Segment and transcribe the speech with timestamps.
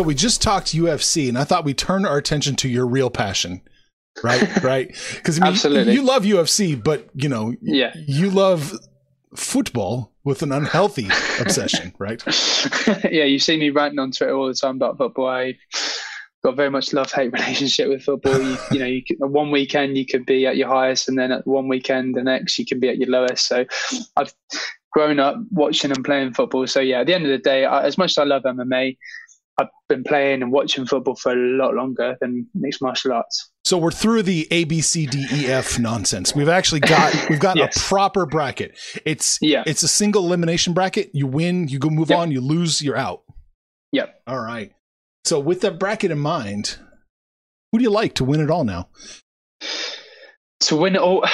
[0.00, 3.10] So we just talked UFC, and I thought we'd turn our attention to your real
[3.10, 3.60] passion.
[4.24, 4.88] Right, right.
[5.14, 5.92] Because I mean, Absolutely.
[5.92, 7.92] you love UFC, but you know, Yeah.
[8.06, 8.72] you love
[9.36, 12.22] football with an unhealthy obsession, right?
[13.12, 15.26] yeah, you see me ranting on Twitter all the time about football.
[15.28, 15.58] I
[16.42, 18.40] got very much love hate relationship with football.
[18.40, 21.30] You, you know, you could, one weekend you could be at your highest, and then
[21.30, 23.46] at one weekend the next you can be at your lowest.
[23.46, 23.66] So
[24.16, 24.32] I've
[24.92, 26.66] grown up watching and playing football.
[26.66, 28.96] So yeah, at the end of the day, I, as much as I love MMA,
[29.60, 33.50] I've been playing and watching football for a lot longer than mixed martial arts.
[33.64, 36.34] So we're through the A B C D E F nonsense.
[36.34, 37.76] We've actually got we've got Yes.
[37.76, 38.78] a proper bracket.
[39.04, 39.62] It's Yeah.
[39.66, 41.10] it's a single elimination bracket.
[41.12, 42.18] You win, you go move Yep.
[42.18, 42.30] on.
[42.30, 43.22] You lose, you're out.
[43.92, 44.22] Yep.
[44.26, 44.72] All right.
[45.24, 46.78] So with that bracket in mind,
[47.72, 48.88] who do you like to win it all now?
[50.60, 51.24] To win it all,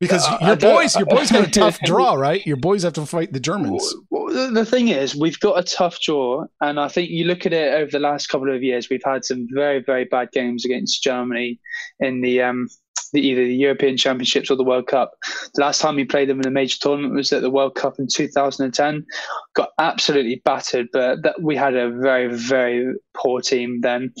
[0.00, 2.44] Because Uh, your boys, your boys got a tough draw, right?
[2.46, 3.94] Your boys have to fight the Germans.
[4.10, 7.46] Well, the- the thing is, we've got a tough draw, and I think you look
[7.46, 8.88] at it over the last couple of years.
[8.90, 11.60] We've had some very, very bad games against Germany
[12.00, 12.68] in the um,
[13.12, 15.12] the, either the European Championships or the World Cup.
[15.54, 17.94] The last time we played them in a major tournament was at the World Cup
[18.00, 19.06] in 2010.
[19.54, 24.12] Got absolutely battered, but that we had a very, very poor team then.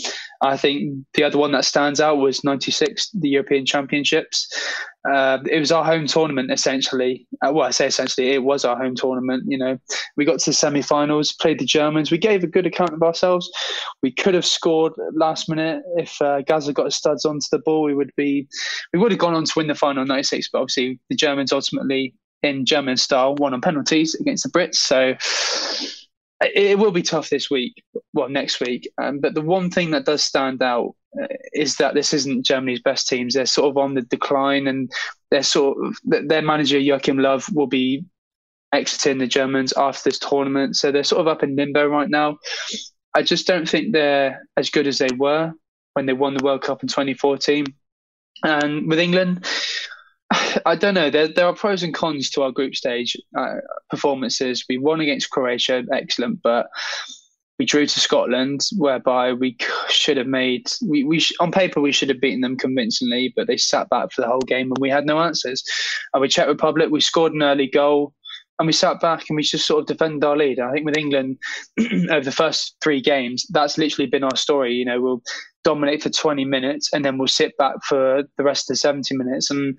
[0.42, 4.48] I think the other one that stands out was '96, the European Championships.
[5.10, 7.26] Uh, it was our home tournament essentially.
[7.44, 9.44] Uh, well, I say essentially, it was our home tournament.
[9.46, 9.78] You know,
[10.16, 12.10] we got to the semi-finals, played the Germans.
[12.10, 13.50] We gave a good account of ourselves.
[14.02, 17.82] We could have scored last minute if uh, Gazza got his studs onto the ball.
[17.82, 18.48] We would be,
[18.92, 20.48] we would have gone on to win the final in '96.
[20.52, 24.76] But obviously, the Germans ultimately, in German style, won on penalties against the Brits.
[24.76, 25.14] So
[26.40, 27.82] it, will be tough this week.
[28.12, 28.88] Well, next week.
[29.02, 32.82] Um, but the one thing that does stand out uh, is that this isn't Germany's
[32.82, 33.34] best teams.
[33.34, 34.92] They're sort of on the decline, and
[35.30, 38.04] they're sort of their manager Joachim Löw will be
[38.72, 42.38] exiting the Germans after this tournament, so they're sort of up in limbo right now.
[43.14, 45.52] I just don't think they're as good as they were
[45.94, 47.64] when they won the World Cup in 2014.
[48.42, 49.46] And with England,
[50.66, 51.10] I don't know.
[51.10, 53.56] There, there are pros and cons to our group stage uh,
[53.90, 54.64] performances.
[54.68, 56.66] We won against Croatia, excellent, but
[57.58, 59.56] we drew to Scotland, whereby we
[59.88, 60.66] should have made.
[60.86, 64.22] We, we on paper we should have beaten them convincingly, but they sat back for
[64.22, 65.62] the whole game and we had no answers.
[66.12, 68.12] And with Czech Republic, we scored an early goal.
[68.60, 70.60] And we sat back and we just sort of defended our lead.
[70.60, 71.38] I think with England,
[72.12, 74.74] over the first three games, that's literally been our story.
[74.74, 75.22] You know, we'll
[75.64, 79.16] dominate for 20 minutes and then we'll sit back for the rest of the 70
[79.16, 79.50] minutes.
[79.50, 79.78] And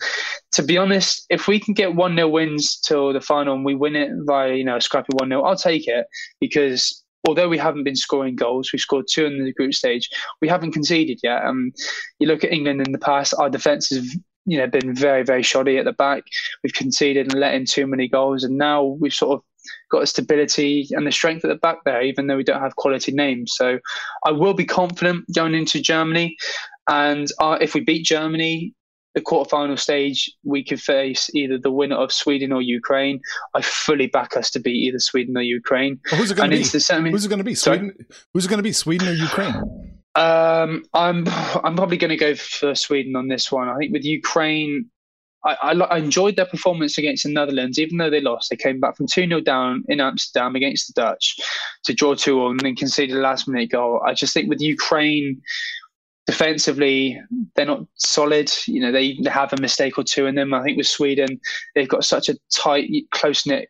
[0.54, 3.76] to be honest, if we can get 1 0 wins till the final and we
[3.76, 6.06] win it by, you know, a scrappy 1 0, I'll take it
[6.42, 10.10] because although we haven't been scoring goals, we scored two in the group stage,
[10.42, 11.44] we haven't conceded yet.
[11.44, 11.72] Um,
[12.20, 15.44] you look at England in the past, our defence has you know been very very
[15.44, 16.24] shoddy at the back.
[16.64, 19.44] We've conceded and let in too many goals, and now we've sort of
[19.92, 22.76] got a stability and the strength at the back there, even though we don't have
[22.76, 23.54] quality names.
[23.56, 23.80] So
[24.26, 26.36] I will be confident going into Germany,
[26.88, 28.74] and uh, if we beat Germany.
[29.14, 33.22] The quarterfinal stage, we could face either the winner of Sweden or Ukraine.
[33.54, 36.02] I fully back us to beat either Sweden or Ukraine.
[36.12, 36.64] Well, who's it going to be?
[37.12, 37.56] Who's it going to be?
[37.56, 37.78] Sorry?
[37.78, 38.06] Sweden?
[38.34, 38.74] Who's it going to be?
[38.74, 39.95] Sweden or Ukraine?
[40.16, 41.26] Um, I'm
[41.64, 43.70] I'm probably going to go for Sweden on this one.
[43.70, 44.90] I think with Ukraine,
[45.46, 48.50] I, I, I enjoyed their performance against the Netherlands, even though they lost.
[48.50, 51.36] They came back from 2 0 down in Amsterdam against the Dutch
[51.84, 54.02] to draw 2 1 and then conceded a last minute goal.
[54.06, 55.42] I just think with Ukraine,
[56.26, 57.22] defensively,
[57.56, 58.52] they're not solid.
[58.68, 60.54] You know, they, they have a mistake or two in them.
[60.54, 61.40] I think with Sweden,
[61.76, 63.70] they've got such a tight, close knit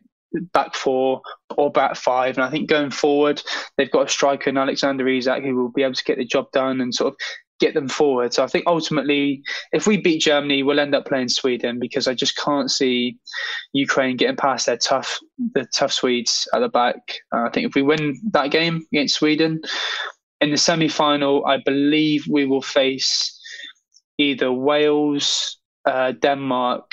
[0.52, 1.20] back four
[1.56, 2.36] or back five.
[2.36, 3.42] And I think going forward,
[3.76, 6.50] they've got a striker in Alexander Isak who will be able to get the job
[6.52, 7.16] done and sort of
[7.58, 8.34] get them forward.
[8.34, 9.42] So I think ultimately,
[9.72, 13.16] if we beat Germany, we'll end up playing Sweden because I just can't see
[13.72, 15.18] Ukraine getting past their tough,
[15.54, 16.96] the tough Swedes at the back.
[17.34, 19.60] Uh, I think if we win that game against Sweden
[20.40, 23.32] in the semi-final, I believe we will face
[24.18, 26.90] either Wales, uh, Denmark,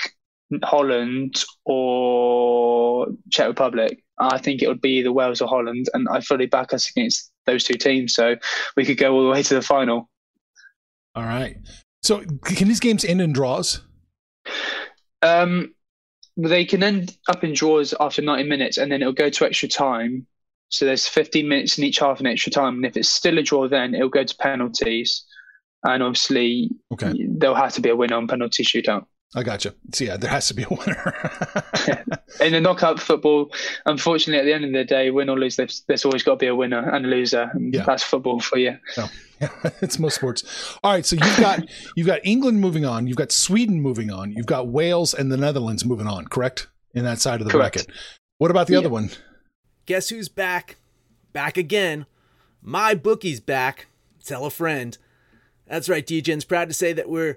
[0.62, 4.02] Holland, or Czech Republic.
[4.18, 7.32] I think it would be either Wales or Holland, and I fully back us against
[7.46, 8.14] those two teams.
[8.14, 8.36] So
[8.76, 10.08] we could go all the way to the final.
[11.14, 11.56] All right.
[12.02, 13.80] So can these games end in draws?
[15.22, 15.74] Um,
[16.36, 19.68] they can end up in draws after 90 minutes, and then it'll go to extra
[19.68, 20.26] time.
[20.68, 23.42] So there's 15 minutes in each half and extra time, and if it's still a
[23.42, 25.24] draw, then it'll go to penalties,
[25.84, 27.12] and obviously Okay.
[27.28, 29.06] there'll have to be a winner on penalty shootout.
[29.34, 29.74] I gotcha.
[29.92, 31.14] So yeah, there has to be a winner.
[32.40, 33.50] in the knockout football,
[33.86, 36.36] unfortunately, at the end of the day, win or lose, there's, there's always got to
[36.36, 37.50] be a winner and a loser.
[37.52, 37.84] And Yeah.
[37.84, 38.78] That's football for you.
[38.96, 39.06] No.
[39.40, 39.48] Yeah,
[39.82, 40.76] it's most sports.
[40.84, 41.60] All right, so you've got
[41.96, 45.36] you've got England moving on, you've got Sweden moving on, you've got Wales and the
[45.36, 46.68] Netherlands moving on, correct?
[46.94, 47.74] In that side of the Correct.
[47.74, 47.94] bracket.
[48.38, 48.78] What about the Yeah.
[48.80, 49.10] other one?
[49.86, 50.76] Guess who's back?
[51.32, 52.06] Back again.
[52.62, 53.88] My bookie's back.
[54.24, 54.96] Tell a friend.
[55.66, 57.36] That's right, DJ's proud to say that we're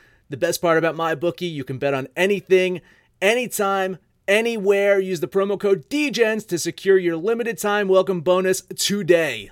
[0.31, 2.79] The best part about my bookie, you can bet on anything,
[3.21, 3.97] anytime,
[4.29, 4.97] anywhere.
[4.97, 9.51] Use the promo code DEGENS to secure your limited time welcome bonus today.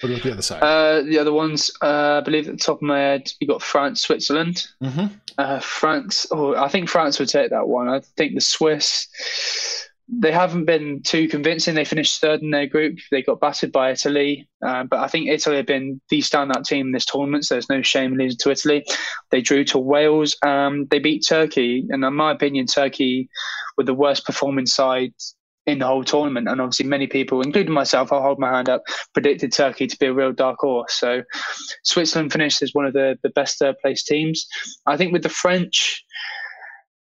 [0.00, 0.62] What about the other side?
[0.62, 3.60] Uh, the other ones, uh, I believe at the top of my head, you got
[3.60, 4.68] France, Switzerland.
[4.80, 5.06] mm-hmm.
[5.36, 7.88] Uh, France, oh, I think France would take that one.
[7.88, 9.08] I think the Swiss,
[10.10, 11.74] they haven't been too convincing.
[11.74, 12.98] They finished third in their group.
[13.10, 16.86] They got battered by Italy, uh, but I think Italy have been the standout team
[16.86, 17.44] in this tournament.
[17.44, 18.86] So there's no shame in losing to Italy.
[19.30, 20.36] They drew to Wales.
[20.42, 23.28] Um, they beat Turkey, and in my opinion, Turkey
[23.76, 25.12] were the worst performing side
[25.66, 26.48] in the whole tournament.
[26.48, 28.82] And obviously, many people, including myself, I'll hold my hand up,
[29.12, 30.94] predicted Turkey to be a real dark horse.
[30.94, 31.22] So
[31.84, 34.46] Switzerland finished as one of the, the best third place teams.
[34.86, 36.02] I think with the French,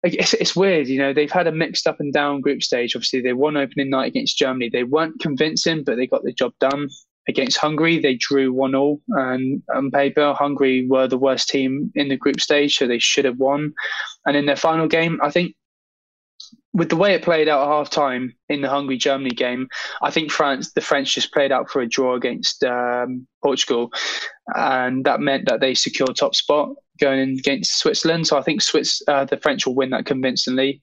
[0.03, 2.95] it's, it's weird, you know, they've had a mixed up and down group stage.
[2.95, 4.71] Obviously, they won opening night against Germany.
[4.73, 6.89] They weren't convincing, but they got the job done.
[7.29, 9.01] Against Hungary, they drew 1 0.
[9.09, 13.25] And on paper, Hungary were the worst team in the group stage, so they should
[13.25, 13.75] have won.
[14.25, 15.55] And in their final game, I think
[16.73, 19.69] with the way it played out at half time in the Hungary Germany game,
[20.01, 23.91] I think France, the French just played out for a draw against um, Portugal.
[24.55, 28.27] And that meant that they secured top spot going against Switzerland.
[28.27, 30.81] So I think Swiss, uh, the French will win that convincingly.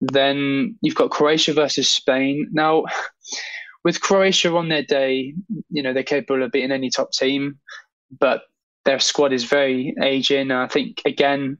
[0.00, 2.48] Then you've got Croatia versus Spain.
[2.52, 2.84] Now,
[3.84, 5.34] with Croatia on their day,
[5.70, 7.58] you know, they're capable of beating any top team,
[8.18, 8.42] but
[8.84, 10.50] their squad is very aging.
[10.50, 11.58] I think, again,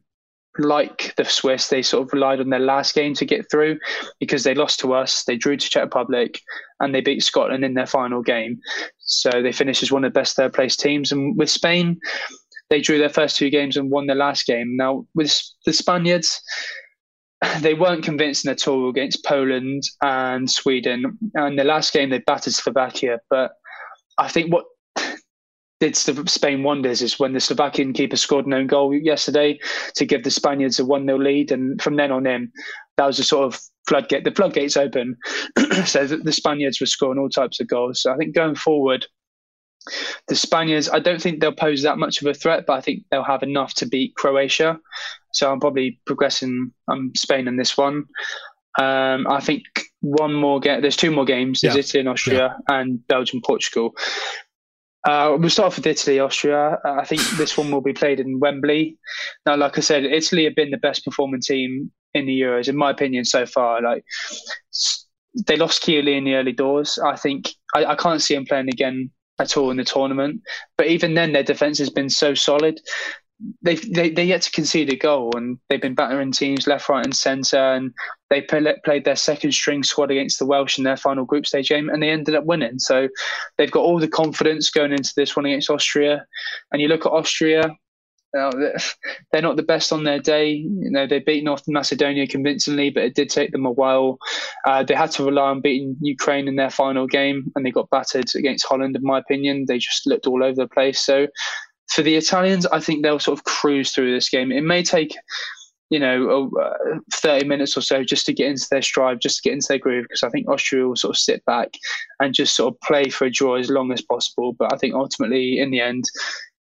[0.58, 3.78] like the Swiss, they sort of relied on their last game to get through
[4.18, 6.40] because they lost to us, they drew to Czech Republic,
[6.80, 8.58] and they beat Scotland in their final game.
[8.98, 11.12] So they finished as one of the best third place teams.
[11.12, 12.00] And with Spain,
[12.70, 14.76] they drew their first two games and won their last game.
[14.76, 16.40] Now, with the Spaniards,
[17.60, 21.18] they weren't convincing at all against Poland and Sweden.
[21.34, 23.18] And the last game, they battered Slovakia.
[23.28, 23.52] But
[24.18, 24.64] I think what
[25.80, 29.58] did Spain wonders is when the Slovakian keeper scored an own goal yesterday
[29.96, 31.50] to give the Spaniards a 1 0 lead.
[31.50, 32.52] And from then on in,
[32.96, 34.22] that was a sort of floodgate.
[34.22, 35.16] The floodgates open.
[35.86, 38.02] so the Spaniards were scoring all types of goals.
[38.02, 39.06] So I think going forward,
[40.28, 43.04] the Spaniards, I don't think they'll pose that much of a threat, but I think
[43.10, 44.78] they'll have enough to beat Croatia.
[45.32, 48.04] So I'm probably progressing um, Spain in this one.
[48.78, 49.62] Um, I think
[50.00, 50.80] one more game.
[50.80, 51.62] There's two more games.
[51.62, 51.76] Yeah.
[51.76, 53.94] Italy and Austria and Belgium, Portugal.
[55.08, 56.78] Uh, we'll start off with Italy, Austria.
[56.84, 58.98] Uh, I think this one will be played in Wembley.
[59.46, 62.76] Now, like I said, Italy have been the best performing team in the Euros, in
[62.76, 63.80] my opinion, so far.
[63.80, 64.04] Like,
[65.46, 66.98] they lost Chiellini in the early doors.
[66.98, 69.10] I think I, I can't see him playing again
[69.40, 70.42] at all in the tournament.
[70.76, 72.80] But even then, their defense has been so solid.
[73.62, 77.04] They've they, they yet to concede a goal, and they've been battering teams left, right,
[77.04, 77.56] and centre.
[77.56, 77.92] And
[78.28, 81.70] they play, played their second string squad against the Welsh in their final group stage
[81.70, 82.78] game, and they ended up winning.
[82.78, 83.08] So
[83.56, 86.26] they've got all the confidence going into this one against Austria.
[86.70, 87.74] And you look at Austria,
[89.32, 90.50] they're not the best on their day.
[90.50, 94.18] You know, they beat North Macedonia convincingly, but it did take them a while.
[94.64, 97.90] Uh, they had to rely on beating Ukraine in their final game, and they got
[97.90, 98.94] battered against Holland.
[98.96, 101.00] In my opinion, they just looked all over the place.
[101.00, 101.26] So,
[101.88, 104.52] for the Italians, I think they'll sort of cruise through this game.
[104.52, 105.16] It may take,
[105.88, 109.48] you know, uh, 30 minutes or so just to get into their stride, just to
[109.48, 111.70] get into their groove, because I think Austria will sort of sit back
[112.20, 114.52] and just sort of play for a draw as long as possible.
[114.52, 116.04] But I think ultimately, in the end,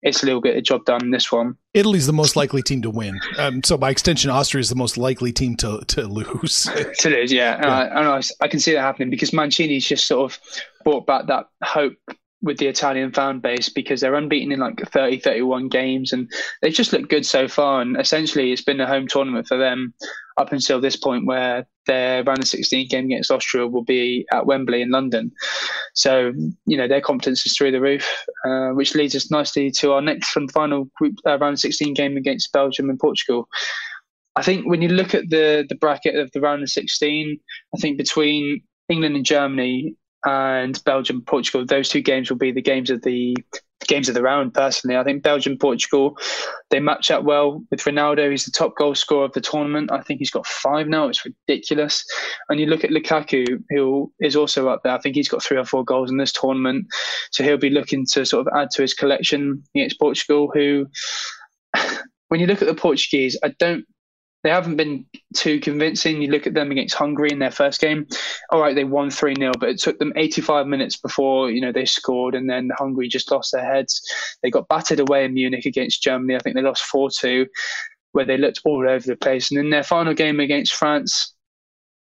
[0.02, 1.58] Italy will get the job done in this one.
[1.74, 3.20] Italy's the most likely team to win.
[3.38, 6.64] Um, so by extension, Austria is the most likely team to to lose.
[7.00, 7.60] to lose, yeah.
[7.62, 7.68] yeah.
[7.68, 10.40] I, I, I, can see that happening because Mancini's just sort of
[10.84, 11.98] brought back that hope
[12.42, 16.32] with the Italian fan base because they're unbeaten in like 30, 31 games and
[16.62, 17.82] they've just looked good so far.
[17.82, 19.94] And essentially, it's been a home tournament for them
[20.38, 24.46] up until this point where their round of 16 game against Austria will be at
[24.46, 25.32] Wembley in London.
[25.96, 26.32] So,
[26.66, 28.08] you know, their confidence is through the roof,
[28.46, 31.94] uh, which leads us nicely to our next and final group uh, round of 16
[31.94, 33.50] game against Belgium and Portugal.
[34.38, 37.38] I think when you look at the the bracket of the round of 16,
[37.76, 41.66] I think between England and Germany, and Belgium Portugal.
[41.66, 43.36] Those two games will be the games of the
[43.88, 44.54] games of the round.
[44.54, 46.18] Personally, I think Belgium Portugal
[46.70, 48.30] they match up well with Ronaldo.
[48.30, 49.92] He's the top goal scorer of the tournament.
[49.92, 51.08] I think he's got five now.
[51.08, 52.06] It's ridiculous.
[52.48, 54.94] And you look at Lukaku, who is also up there.
[54.94, 56.86] I think he's got three or four goals in this tournament.
[57.32, 60.52] So he'll be looking to sort of add to his collection against Portugal.
[60.54, 60.88] Who,
[62.28, 63.86] when you look at the Portuguese, I don't
[64.44, 65.06] they haven't been
[65.36, 66.22] too convincing.
[66.22, 68.08] You look at them against Hungary in their first game.
[68.52, 71.72] All right, they won 3 0, but it took them 85 minutes before you know
[71.72, 74.02] they scored, and then Hungary just lost their heads.
[74.42, 76.36] They got battered away in Munich against Germany.
[76.36, 77.48] I think they lost 4 2,
[78.14, 79.52] where they looked all over the place.
[79.52, 81.34] And in their final game against France,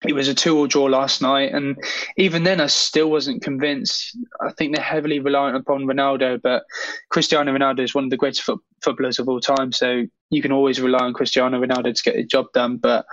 [0.06, 1.78] it was a two-all draw last night, and
[2.18, 4.18] even then, I still wasn't convinced.
[4.40, 6.64] I think they're heavily reliant upon Ronaldo, but
[7.10, 9.74] Cristiano Ronaldo is one of the greatest fo- footballers of all time.
[9.74, 12.78] So you can always rely on Cristiano Ronaldo to get the job done.
[12.78, 13.06] But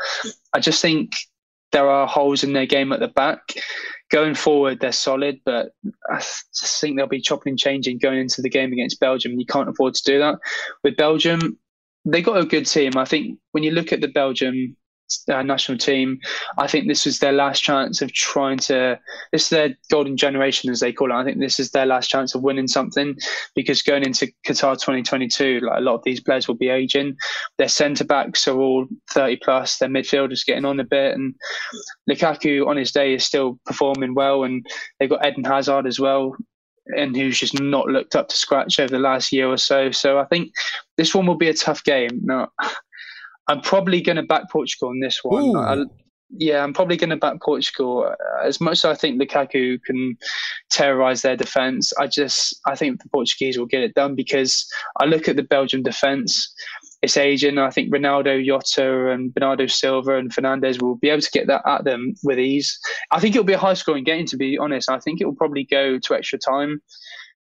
[0.52, 1.12] I just think
[1.72, 3.40] there are holes in their game at the back.
[4.12, 5.72] Going forward, they're solid, but
[6.08, 9.40] I just think they'll be chopping and changing going into the game against Belgium.
[9.40, 10.38] You can't afford to do that.
[10.84, 11.58] With Belgium,
[12.04, 12.92] they got a good team.
[12.96, 14.76] I think when you look at the Belgium
[15.28, 16.18] uh, national team.
[16.58, 18.98] I think this was their last chance of trying to.
[19.32, 21.14] This is their golden generation, as they call it.
[21.14, 23.16] I think this is their last chance of winning something
[23.54, 27.16] because going into Qatar 2022, like a lot of these players will be aging.
[27.58, 29.78] Their centre backs are all 30 plus.
[29.78, 31.34] Their midfielders getting on a bit, and
[32.08, 34.44] Lukaku on his day is still performing well.
[34.44, 34.66] And
[34.98, 36.36] they've got Eden Hazard as well
[36.94, 39.90] and who's just not looked up to scratch over the last year or so.
[39.90, 40.52] So I think
[40.96, 42.20] this one will be a tough game.
[42.22, 42.50] Now,
[43.48, 45.56] I'm probably going to back Portugal in this one.
[45.56, 45.84] I,
[46.30, 48.04] yeah, I'm probably going to back Portugal.
[48.04, 50.16] Uh, as much as I think Lukaku can
[50.70, 54.66] terrorise their defence, I just I think the Portuguese will get it done because
[55.00, 56.52] I look at the Belgian defence.
[57.02, 57.58] It's aging.
[57.58, 61.62] I think Ronaldo, Jota, and Bernardo Silva and Fernandes will be able to get that
[61.66, 62.76] at them with ease.
[63.12, 64.90] I think it'll be a high scoring game, to be honest.
[64.90, 66.80] I think it will probably go to extra time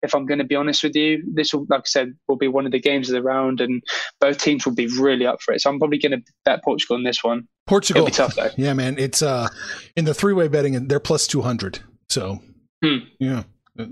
[0.04, 1.24] if I'm going to be honest with you.
[1.26, 3.82] This will, like I said, will be one of the games of the round, and
[4.20, 5.62] both teams will be really up for it.
[5.62, 7.48] So I'm probably going to bet Portugal in this one.
[7.66, 8.50] Portugal, It'll be tough though.
[8.56, 9.48] Yeah, man, it's uh
[9.96, 11.80] in the three way betting, and they're plus two hundred.
[12.10, 12.40] So
[12.84, 12.98] hmm.
[13.18, 13.44] yeah.
[13.76, 13.86] yeah,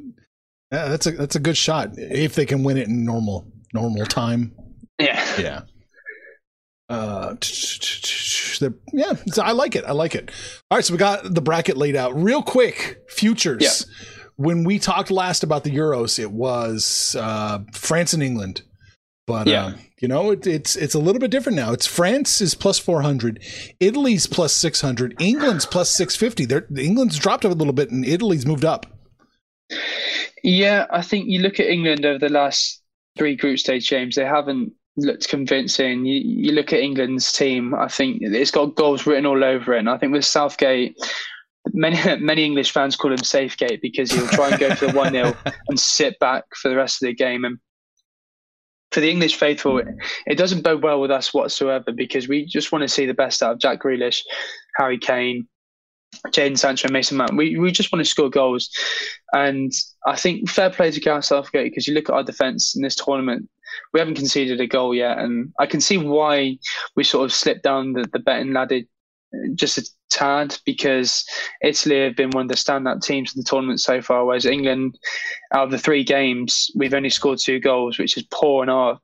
[0.71, 4.55] that's a that's a good shot if they can win it in normal normal time.
[4.99, 5.61] Yeah, yeah.
[6.91, 7.37] Uh,
[8.93, 9.85] yeah, I like it.
[9.87, 10.31] I like it.
[10.71, 12.99] All right, so we got the bracket laid out real quick.
[13.09, 13.63] Futures.
[13.63, 18.63] Yeah when we talked last about the Euros, it was uh, France and England.
[19.27, 19.67] But yeah.
[19.67, 21.73] Uh, you know, it, it's it's a little bit different now.
[21.73, 23.41] It's France is plus four hundred,
[23.79, 26.45] Italy's plus six hundred, England's plus six fifty.
[26.45, 28.87] They're England's dropped a little bit, and Italy's moved up.
[30.43, 32.83] Yeah, I think you look at England over the last
[33.17, 36.05] three group stage games; they haven't looked convincing.
[36.05, 39.79] You, you look at England's team; I think it's got goals written all over it.
[39.79, 40.97] And I think with Southgate,
[41.73, 45.13] many many English fans call him Safegate because he'll try and go for the one
[45.13, 45.35] 0
[45.69, 47.45] and sit back for the rest of the game.
[47.45, 47.59] And
[48.91, 49.89] for the English faithful, it,
[50.27, 53.43] it doesn't bode well with us whatsoever because we just want to see the best
[53.43, 54.21] out of Jack Grealish,
[54.77, 55.49] Harry Kane,
[56.29, 57.37] Jadon Sancho, and Mason Mount.
[57.37, 58.71] We we just want to score goals,
[59.33, 59.73] and
[60.07, 62.97] I think fair play to Gareth Southgate because you look at our defence in this
[62.97, 63.49] tournament.
[63.95, 66.59] We haven't conceded a goal yet, and I can see why
[66.95, 68.81] we sort of slipped down the, the betting ladder
[69.55, 71.25] just a tad because
[71.63, 74.99] Italy have been one of the standout teams in the tournament so far, whereas England,
[75.53, 78.99] out of the three games, we've only scored two goals, which is poor in our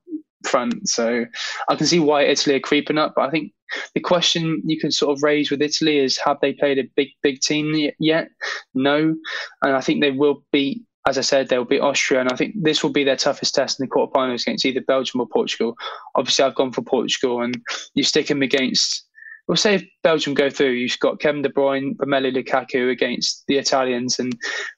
[0.47, 0.89] front.
[0.89, 1.25] So
[1.69, 3.15] I can see why Italy are creeping up.
[3.17, 3.53] But I think
[3.95, 7.09] the question you can sort of raise with Italy is have they played a big,
[7.23, 8.29] big team yet?
[8.75, 9.15] No.
[9.63, 12.55] And I think they will beat as I said, they'll beat Austria, and I think
[12.55, 15.75] this will be their toughest test in the quarterfinals against either Belgium or Portugal.
[16.15, 17.59] Obviously, I've gone for Portugal, and
[17.95, 19.08] you stick them against.
[19.49, 23.57] We'll say if Belgium go through, you've got Kevin De Bruyne, Romelu Lukaku against the
[23.57, 24.37] Italians, and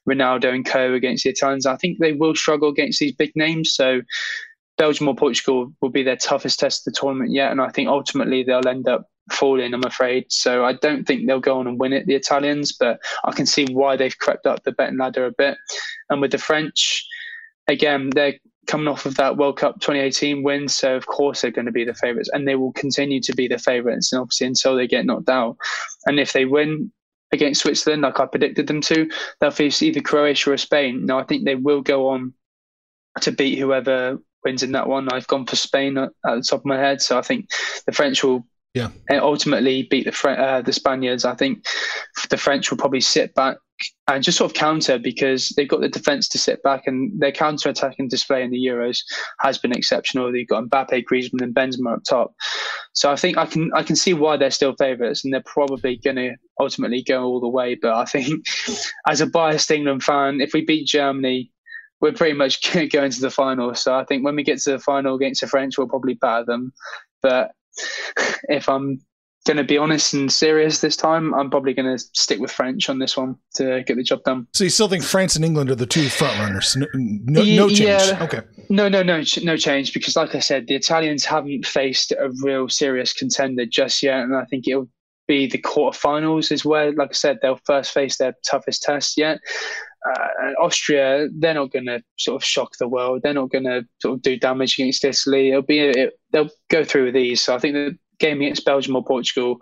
[0.09, 1.65] Ronaldo and Co against the Italians.
[1.65, 3.73] I think they will struggle against these big names.
[3.73, 4.01] So
[4.77, 7.89] Belgium or Portugal will be their toughest test of the tournament yet, and I think
[7.89, 10.25] ultimately they'll end up falling, I'm afraid.
[10.29, 13.45] So I don't think they'll go on and win it, the Italians, but I can
[13.45, 15.57] see why they've crept up the betting ladder a bit.
[16.09, 17.05] And with the French,
[17.67, 21.65] again, they're coming off of that World Cup 2018 win, so of course they're going
[21.65, 24.75] to be the favourites, and they will continue to be the favourites, and obviously until
[24.75, 25.57] they get knocked out.
[26.05, 26.91] And if they win
[27.31, 31.05] against Switzerland, like I predicted them to, they'll face either Croatia or Spain.
[31.05, 32.33] Now I think they will go on
[33.21, 35.11] to beat whoever wins in that one.
[35.11, 37.49] I've gone for Spain at, at the top of my head, so I think
[37.85, 38.89] the French will yeah.
[39.09, 41.25] And ultimately beat the uh, the Spaniards.
[41.25, 41.65] I think
[42.29, 43.57] the French will probably sit back
[44.07, 47.31] and just sort of counter because they've got the defence to sit back and their
[47.31, 48.99] counter attacking display in the Euros
[49.39, 50.31] has been exceptional.
[50.31, 52.33] They've got Mbappe, Griezmann, and Benzema up top.
[52.93, 55.97] So I think I can I can see why they're still favourites and they're probably
[55.97, 57.75] going to ultimately go all the way.
[57.75, 58.45] But I think
[59.07, 61.51] as a biased England fan, if we beat Germany,
[61.99, 62.61] we're pretty much
[62.91, 63.75] going to the final.
[63.75, 66.45] So I think when we get to the final against the French, we'll probably batter
[66.45, 66.73] them.
[67.21, 67.51] But
[68.49, 68.99] if I'm
[69.45, 72.89] going to be honest and serious this time, I'm probably going to stick with French
[72.89, 74.47] on this one to get the job done.
[74.53, 76.75] So you still think France and England are the two front runners?
[76.75, 77.79] No, no, no change.
[77.81, 78.41] Yeah, okay.
[78.69, 82.69] No, no, no, no change because, like I said, the Italians haven't faced a real
[82.69, 84.89] serious contender just yet, and I think it'll
[85.31, 89.39] be the quarterfinals is where, like I said, they'll first face their toughest test yet.
[90.05, 93.21] Uh, Austria, they're not going to sort of shock the world.
[93.23, 95.51] They're not going to sort of do damage against Italy.
[95.51, 97.41] It'll be it, they'll go through with these.
[97.41, 99.59] So I think the game against Belgium or Portugal,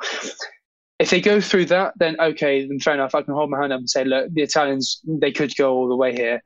[0.97, 3.13] if they go through that, then okay, then fair enough.
[3.13, 5.88] I can hold my hand up and say, look, the Italians they could go all
[5.88, 6.41] the way here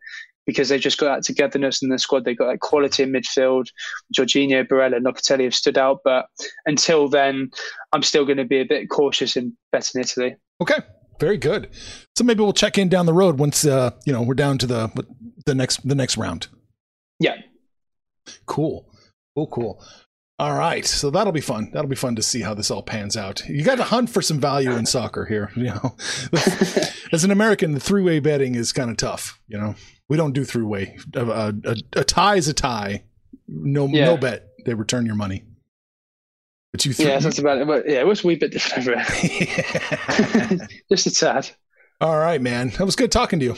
[0.46, 2.26] because they've just got that togetherness in the squad.
[2.26, 3.68] They've got that quality in midfield.
[4.18, 6.00] Jorginho, Barella, Locatelli have stood out.
[6.04, 6.28] But
[6.66, 7.50] until then,
[7.92, 10.36] I'm still going to be a bit cautious in betting Italy.
[10.62, 10.80] Okay.
[11.20, 11.70] Very good.
[12.16, 14.68] So maybe we'll check in down the road once uh, you know we're down to
[14.68, 15.06] the
[15.46, 16.48] the next the next round.
[17.20, 17.36] Yeah.
[18.46, 18.92] Cool.
[19.36, 19.48] Cool.
[19.48, 19.86] Cool.
[20.40, 21.70] All right, so that'll be fun.
[21.74, 23.48] That'll be fun to see how this all pans out.
[23.48, 25.52] You got to hunt for some value in soccer here.
[25.56, 25.96] You know,
[27.14, 29.40] as an American, the three-way betting is kind of tough.
[29.48, 29.76] You know,
[30.10, 30.98] we don't do three-way.
[31.16, 33.04] A, a, a tie is a tie.
[33.48, 34.06] No, yeah.
[34.06, 34.50] no bet.
[34.66, 35.44] They return your money.
[36.74, 37.68] But you, th- yeah, that's about it.
[37.68, 39.00] But yeah, it was a wee bit different
[40.90, 41.50] Just a tad.
[42.02, 42.70] All right, man.
[42.70, 43.56] That was good talking to you.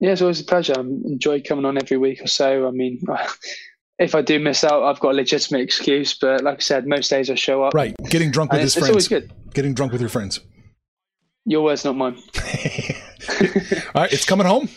[0.00, 0.74] Yeah, it's always a pleasure.
[0.76, 2.66] I enjoy coming on every week or so.
[2.66, 3.00] I mean,
[4.02, 6.14] if I do miss out, I've got a legitimate excuse.
[6.14, 7.74] But like I said, most days I show up.
[7.74, 8.88] Right, getting drunk with his friends.
[8.88, 9.32] It's always good.
[9.54, 10.40] Getting drunk with your friends.
[11.44, 12.14] Your words, not mine.
[13.94, 14.68] All right, it's coming home.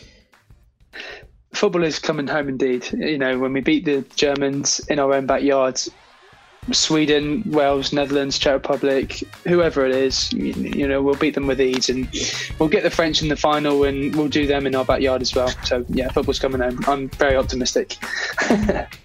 [1.53, 2.91] Football is coming home indeed.
[2.91, 5.79] You know, when we beat the Germans in our own backyard,
[6.71, 11.89] Sweden, Wales, Netherlands, Czech Republic, whoever it is, you, know, we'll beat them with ease,
[11.89, 12.09] and
[12.59, 15.35] we'll get the French in the final, and we'll do them in our backyard as
[15.35, 15.49] well.
[15.63, 16.79] So yeah, football's coming home.
[16.87, 17.97] I'm very optimistic.